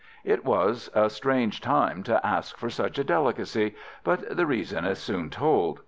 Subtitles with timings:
[0.23, 4.97] It was a strange time to ask for such a delicacy, but the reason is
[4.97, 5.77] soon told.